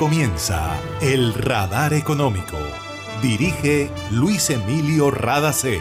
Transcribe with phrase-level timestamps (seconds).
[0.00, 2.56] comienza El Radar Económico.
[3.20, 5.78] Dirige Luis Emilio Radacé.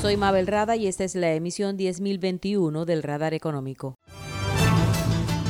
[0.00, 3.96] Soy Mabel Rada y esta es la emisión 10.021 del Radar Económico.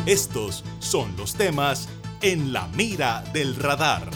[0.06, 1.90] Estos son los temas
[2.22, 4.08] en la mira del radar.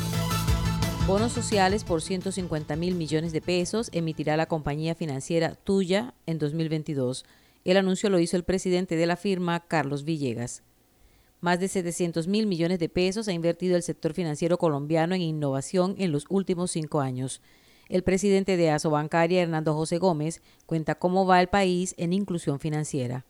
[1.06, 7.26] Bonos sociales por 150 mil millones de pesos emitirá la compañía financiera Tuya en 2022.
[7.66, 10.62] El anuncio lo hizo el presidente de la firma, Carlos Villegas.
[11.40, 15.94] Más de 700 mil millones de pesos ha invertido el sector financiero colombiano en innovación
[15.98, 17.40] en los últimos cinco años.
[17.88, 22.60] El presidente de ASO Bancaria, Hernando José Gómez, cuenta cómo va el país en inclusión
[22.60, 23.24] financiera.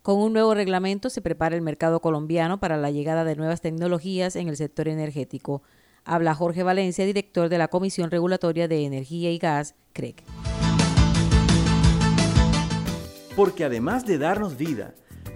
[0.00, 4.36] Con un nuevo reglamento se prepara el mercado colombiano para la llegada de nuevas tecnologías
[4.36, 5.62] en el sector energético.
[6.04, 10.22] Habla Jorge Valencia, director de la Comisión Regulatoria de Energía y Gas, CREC.
[13.36, 14.94] Porque además de darnos vida,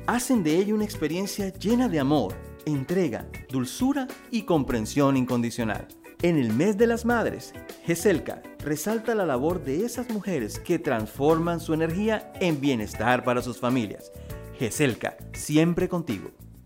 [0.08, 5.86] hacen de ella una experiencia llena de amor, entrega, dulzura y comprensión incondicional.
[6.22, 7.52] En el mes de las madres,
[7.84, 13.58] GESELCA resalta la labor de esas mujeres que transforman su energía en bienestar para sus
[13.58, 14.10] familias.
[14.58, 16.30] GESELCA, siempre contigo.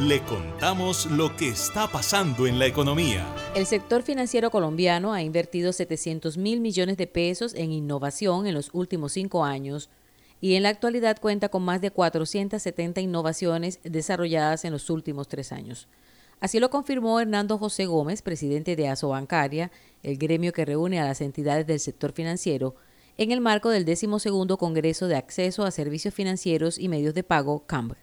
[0.00, 3.26] le contamos lo que está pasando en la economía.
[3.54, 8.70] El sector financiero colombiano ha invertido 700 mil millones de pesos en innovación en los
[8.72, 9.90] últimos cinco años
[10.40, 15.52] y en la actualidad cuenta con más de 470 innovaciones desarrolladas en los últimos tres
[15.52, 15.86] años.
[16.40, 19.70] Así lo confirmó Hernando José Gómez, presidente de ASO Bancaria,
[20.02, 22.74] el gremio que reúne a las entidades del sector financiero,
[23.18, 24.08] en el marco del 12
[24.58, 27.96] Congreso de Acceso a Servicios Financieros y Medios de Pago, CAMB.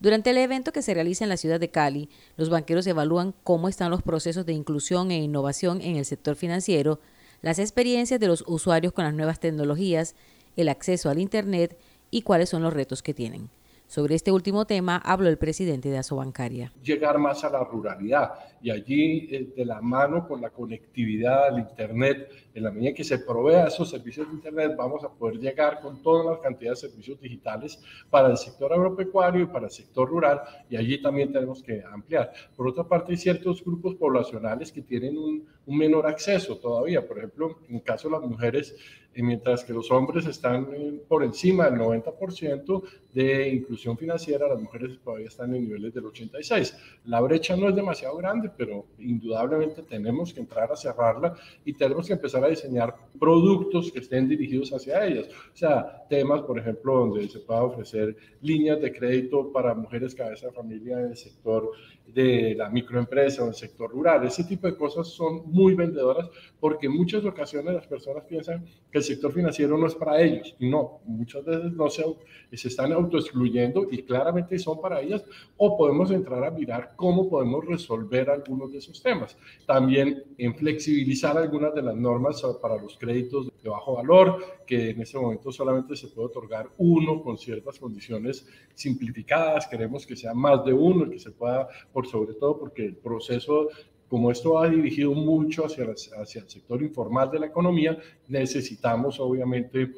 [0.00, 3.68] Durante el evento que se realiza en la ciudad de Cali, los banqueros evalúan cómo
[3.68, 7.00] están los procesos de inclusión e innovación en el sector financiero,
[7.42, 10.14] las experiencias de los usuarios con las nuevas tecnologías,
[10.56, 11.78] el acceso al Internet
[12.10, 13.50] y cuáles son los retos que tienen.
[13.90, 16.72] Sobre este último tema habló el presidente de Asobancaria.
[16.80, 21.58] Llegar más a la ruralidad y allí eh, de la mano con la conectividad al
[21.58, 25.80] Internet, en la medida que se provea esos servicios de Internet, vamos a poder llegar
[25.80, 30.08] con todas las cantidades de servicios digitales para el sector agropecuario y para el sector
[30.08, 32.32] rural y allí también tenemos que ampliar.
[32.56, 37.04] Por otra parte, hay ciertos grupos poblacionales que tienen un, un menor acceso todavía.
[37.04, 38.76] Por ejemplo, en el caso de las mujeres,
[39.20, 42.82] y mientras que los hombres están eh, por encima del 90%
[43.12, 46.74] de inclusión financiera, las mujeres todavía están en niveles del 86%.
[47.04, 51.34] La brecha no es demasiado grande, pero indudablemente tenemos que entrar a cerrarla
[51.66, 55.28] y tenemos que empezar a diseñar productos que estén dirigidos hacia ellas.
[55.52, 60.46] O sea, temas, por ejemplo, donde se pueda ofrecer líneas de crédito para mujeres cabeza
[60.46, 61.72] de familia en el sector
[62.14, 64.26] de la microempresa o el sector rural.
[64.26, 66.28] Ese tipo de cosas son muy vendedoras
[66.58, 70.54] porque en muchas ocasiones las personas piensan que el sector financiero no es para ellos.
[70.58, 72.04] Y no, muchas veces no se,
[72.52, 75.24] se están autoexcluyendo y claramente son para ellas.
[75.56, 79.36] O podemos entrar a mirar cómo podemos resolver algunos de esos temas.
[79.66, 85.00] También en flexibilizar algunas de las normas para los créditos de bajo valor, que en
[85.00, 89.66] ese momento solamente se puede otorgar uno con ciertas condiciones simplificadas.
[89.66, 93.68] Queremos que sea más de uno, que se pueda, por sobre todo porque el proceso
[94.10, 97.96] como esto ha dirigido mucho hacia, hacia, el sector informal de la economía,
[98.26, 99.88] necesitamos obviamente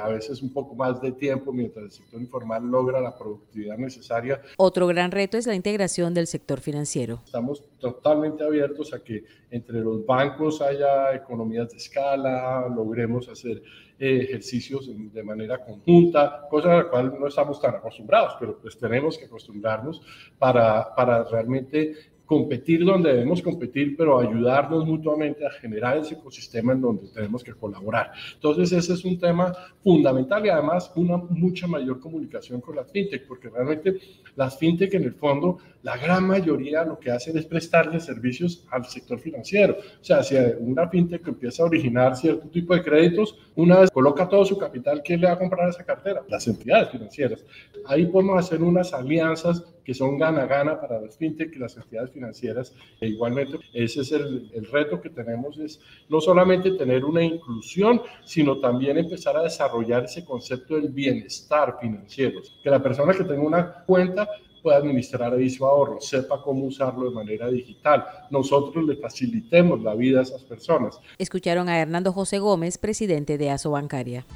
[0.00, 4.40] a veces un poco más de tiempo mientras el sector informal logra la productividad necesaria.
[4.56, 7.22] Otro gran reto es la integración del sector financiero.
[7.24, 13.64] Estamos totalmente abiertos a que entre los bancos haya economías de escala, logremos hacer
[13.98, 18.78] eh, ejercicios de manera conjunta, cosa a la cual no estamos tan acostumbrados, pero pues
[18.78, 20.02] tenemos que acostumbrarnos
[20.38, 21.94] para, para realmente
[22.26, 27.54] competir donde debemos competir, pero ayudarnos mutuamente a generar ese ecosistema en donde tenemos que
[27.54, 28.10] colaborar.
[28.34, 29.52] Entonces, ese es un tema
[29.82, 33.98] fundamental y además una mucha mayor comunicación con las fintech, porque realmente
[34.34, 38.84] las fintech en el fondo, la gran mayoría lo que hacen es prestarle servicios al
[38.84, 39.76] sector financiero.
[39.78, 44.28] O sea, si una fintech empieza a originar cierto tipo de créditos, una vez coloca
[44.28, 46.22] todo su capital, ¿quién le va a comprar esa cartera?
[46.28, 47.44] Las entidades financieras.
[47.86, 52.74] Ahí podemos hacer unas alianzas que son gana-gana para las fintech y las entidades financieras.
[53.00, 58.02] E igualmente, ese es el, el reto que tenemos, es no solamente tener una inclusión,
[58.24, 62.40] sino también empezar a desarrollar ese concepto del bienestar financiero.
[62.64, 64.28] Que la persona que tenga una cuenta
[64.60, 68.04] pueda administrar ahí su ahorro, sepa cómo usarlo de manera digital.
[68.30, 70.98] Nosotros le facilitemos la vida a esas personas.
[71.18, 74.26] Escucharon a Hernando José Gómez, presidente de ASO Bancaria.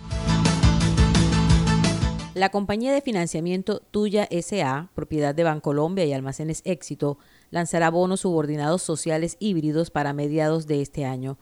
[2.35, 7.19] La compañía de financiamiento Tuya SA, propiedad de Bancolombia y Almacenes Éxito,
[7.51, 11.39] lanzará bonos subordinados sociales híbridos para mediados de este año.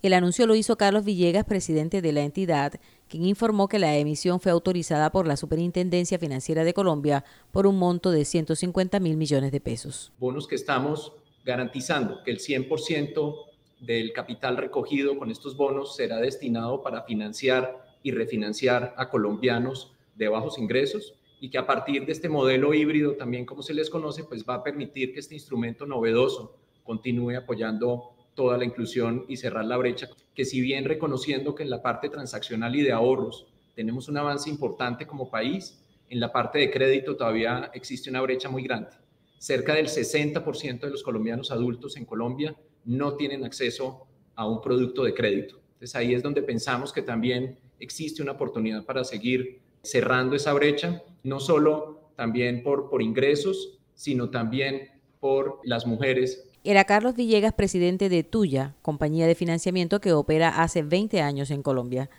[0.00, 4.40] El anuncio lo hizo Carlos Villegas, presidente de la entidad, quien informó que la emisión
[4.40, 7.22] fue autorizada por la Superintendencia Financiera de Colombia
[7.52, 10.10] por un monto de 150 mil millones de pesos.
[10.18, 11.12] Bonos que estamos
[11.44, 13.34] garantizando que el 100%
[13.80, 20.28] del capital recogido con estos bonos será destinado para financiar y refinanciar a colombianos de
[20.28, 24.24] bajos ingresos y que a partir de este modelo híbrido, también como se les conoce,
[24.24, 29.64] pues va a permitir que este instrumento novedoso continúe apoyando toda la inclusión y cerrar
[29.64, 34.08] la brecha, que si bien reconociendo que en la parte transaccional y de ahorros tenemos
[34.08, 38.62] un avance importante como país, en la parte de crédito todavía existe una brecha muy
[38.62, 38.90] grande.
[39.38, 45.02] Cerca del 60% de los colombianos adultos en Colombia no tienen acceso a un producto
[45.02, 45.60] de crédito.
[45.72, 51.02] Entonces ahí es donde pensamos que también existe una oportunidad para seguir cerrando esa brecha,
[51.22, 54.90] no solo también por, por ingresos, sino también
[55.20, 56.44] por las mujeres.
[56.64, 61.62] Era Carlos Villegas, presidente de Tuya, compañía de financiamiento que opera hace 20 años en
[61.62, 62.10] Colombia.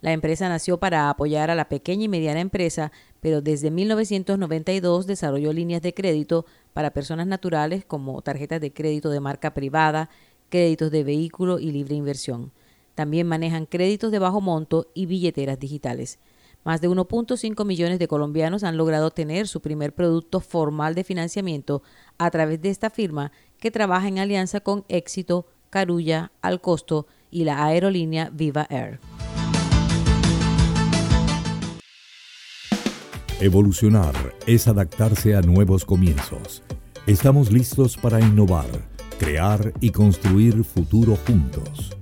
[0.00, 2.90] La empresa nació para apoyar a la pequeña y mediana empresa,
[3.20, 9.20] pero desde 1992 desarrolló líneas de crédito para personas naturales como tarjetas de crédito de
[9.20, 10.08] marca privada,
[10.48, 12.52] créditos de vehículo y libre inversión.
[12.94, 16.18] También manejan créditos de bajo monto y billeteras digitales.
[16.64, 21.82] Más de 1.5 millones de colombianos han logrado tener su primer producto formal de financiamiento
[22.18, 27.44] a través de esta firma que trabaja en alianza con Éxito, Carulla, Al Costo y
[27.44, 29.00] la aerolínea Viva Air.
[33.40, 34.14] Evolucionar
[34.46, 36.62] es adaptarse a nuevos comienzos.
[37.06, 38.66] Estamos listos para innovar,
[39.18, 41.96] crear y construir futuro juntos.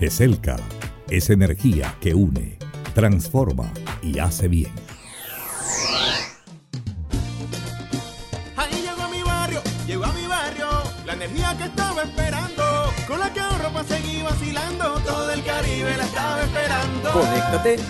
[0.00, 0.56] ESELCA
[1.08, 2.58] es energía que une
[2.94, 3.72] transforma
[4.02, 4.72] y hace bien.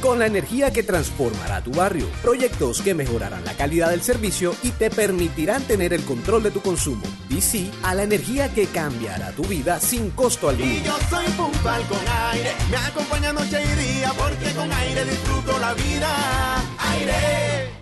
[0.00, 2.06] Con la energía que transformará tu barrio.
[2.22, 6.60] Proyectos que mejorarán la calidad del servicio y te permitirán tener el control de tu
[6.60, 7.02] consumo.
[7.42, 10.72] Sí a la energía que cambiará tu vida sin costo alguno.
[10.72, 11.98] Y yo soy puntual con
[12.32, 16.62] aire, me acompaña noche y día, porque con aire disfruto la vida.
[16.78, 17.81] Aire.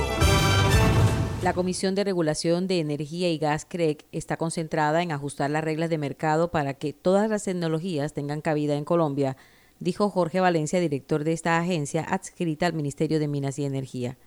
[1.43, 5.89] La Comisión de Regulación de Energía y Gas CREC está concentrada en ajustar las reglas
[5.89, 9.37] de mercado para que todas las tecnologías tengan cabida en Colombia,
[9.79, 14.19] dijo Jorge Valencia, director de esta agencia adscrita al Ministerio de Minas y Energía.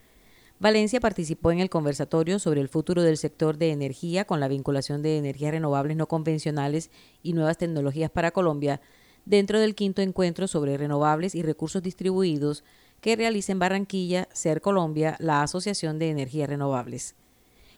[0.58, 5.00] Valencia participó en el conversatorio sobre el futuro del sector de energía con la vinculación
[5.00, 6.90] de energías renovables no convencionales
[7.22, 8.80] y nuevas tecnologías para Colombia
[9.24, 12.64] dentro del quinto encuentro sobre renovables y recursos distribuidos
[13.04, 17.16] que realiza en Barranquilla, Ser Colombia, la Asociación de Energías Renovables.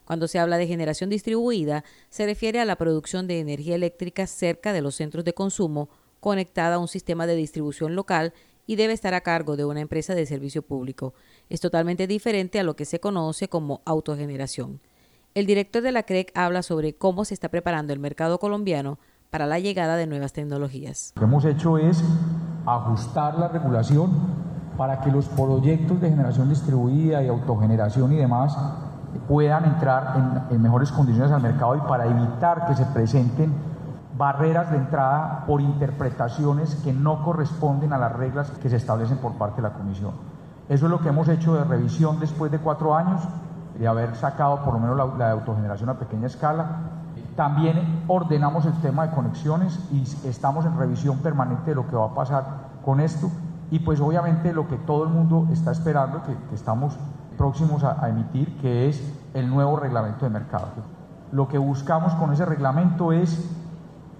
[0.05, 4.71] Cuando se habla de generación distribuida, se refiere a la producción de energía eléctrica cerca
[4.71, 5.89] de los centros de consumo,
[6.21, 8.33] conectada a un sistema de distribución local
[8.65, 11.13] y debe estar a cargo de una empresa de servicio público.
[11.49, 14.79] Es totalmente diferente a lo que se conoce como autogeneración.
[15.33, 18.97] El director de la CREC habla sobre cómo se está preparando el mercado colombiano
[19.29, 21.11] para la llegada de nuevas tecnologías.
[21.15, 22.01] Lo que hemos hecho es
[22.65, 24.36] ajustar la regulación
[24.77, 28.55] para que los proyectos de generación distribuida y autogeneración y demás
[29.27, 33.51] puedan entrar en, mejores condiciones al mercado y para evitar que se presenten
[34.15, 39.33] barreras de entrada por interpretaciones que no corresponden a las reglas que se establecen por
[39.33, 40.11] parte de la Comisión.
[40.69, 43.21] Eso es lo que hemos hecho de revisión después de cuatro años,
[43.77, 46.65] de haber sacado por lo menos la, la autogeneración a pequeña escala.
[47.35, 52.07] También ordenamos el tema de conexiones y estamos en revisión permanente de lo que va
[52.07, 52.43] a pasar
[52.83, 53.29] con esto.
[53.69, 56.97] Y pues obviamente lo que todo el mundo está esperando, que, estamos
[57.37, 60.67] próximos a, emitir, que es el nuevo reglamento de mercado.
[61.31, 63.49] Lo que buscamos con ese reglamento es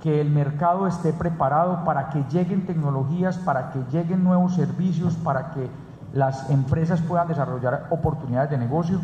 [0.02, 5.52] que el mercado esté preparado para que lleguen tecnologías, para que lleguen nuevos servicios, para
[5.52, 5.70] que
[6.14, 9.00] las empresas puedan desarrollar oportunidades de negocio,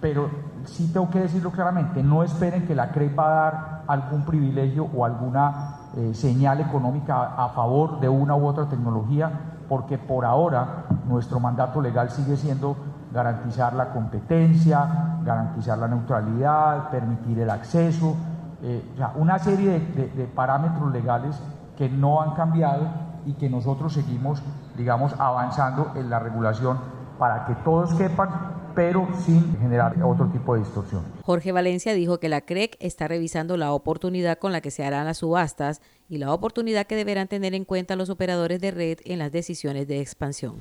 [0.00, 0.28] pero
[0.64, 4.88] sí tengo que decirlo claramente, no esperen que la CREP va a dar algún privilegio
[4.94, 9.30] o alguna eh, señal económica a favor de una u otra tecnología,
[9.68, 12.76] porque por ahora nuestro mandato legal sigue siendo
[13.12, 18.16] garantizar la competencia, garantizar la neutralidad, permitir el acceso,
[18.62, 18.82] eh,
[19.16, 21.40] una serie de, parámetros legales
[21.76, 22.86] que no han cambiado
[23.24, 24.42] y que nosotros seguimos,
[24.76, 26.78] digamos, avanzando en la regulación
[27.18, 28.30] para que todos quepan,
[28.74, 31.04] pero sin generar otro tipo de distorsión.
[31.22, 35.06] Jorge Valencia dijo que la CREC está revisando la oportunidad con la que se harán
[35.06, 39.18] las subastas y la oportunidad que deberán tener en cuenta los operadores de red en
[39.18, 40.56] las decisiones de expansión.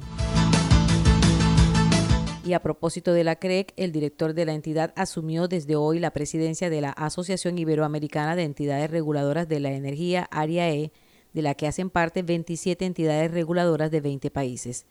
[2.47, 6.11] Y a propósito de la CREC, el director de la entidad asumió desde hoy la
[6.11, 10.93] presidencia de la Asociación Iberoamericana de Entidades Reguladoras de la Energía, Área E,
[11.33, 14.85] de la que hacen parte 27 entidades reguladoras de 20 países.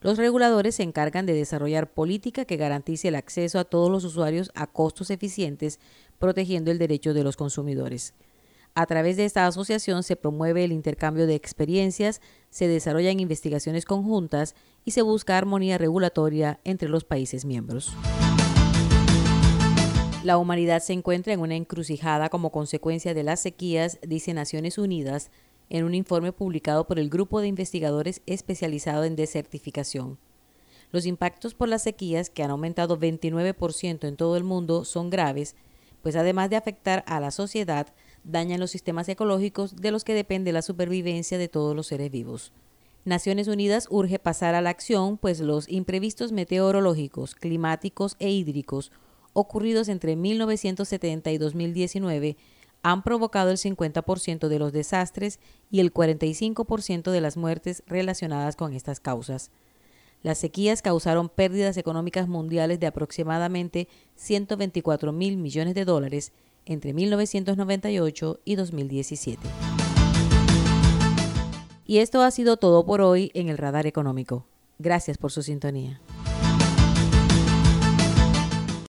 [0.00, 4.50] Los reguladores se encargan de desarrollar política que garantice el acceso a todos los usuarios
[4.54, 5.80] a costos eficientes,
[6.18, 8.14] protegiendo el derecho de los consumidores.
[8.74, 14.54] A través de esta asociación se promueve el intercambio de experiencias, se desarrollan investigaciones conjuntas
[14.84, 17.96] y se busca armonía regulatoria entre los países miembros.
[20.24, 25.30] La humanidad se encuentra en una encrucijada como consecuencia de las sequías, dice Naciones Unidas,
[25.70, 30.18] en un informe publicado por el Grupo de Investigadores especializado en desertificación.
[30.92, 35.56] Los impactos por las sequías, que han aumentado 29% en todo el mundo, son graves,
[36.02, 37.88] pues además de afectar a la sociedad,
[38.22, 42.52] dañan los sistemas ecológicos de los que depende la supervivencia de todos los seres vivos.
[43.04, 48.90] Naciones Unidas urge pasar a la acción, pues los imprevistos meteorológicos, climáticos e hídricos
[49.32, 52.36] ocurridos entre 1970 y 2019
[52.90, 55.40] han provocado el 50% de los desastres
[55.72, 59.50] y el 45% de las muertes relacionadas con estas causas.
[60.22, 66.30] Las sequías causaron pérdidas económicas mundiales de aproximadamente 124 mil millones de dólares
[66.64, 69.48] entre 1998 y 2017.
[71.86, 74.46] Y esto ha sido todo por hoy en el Radar Económico.
[74.78, 76.00] Gracias por su sintonía.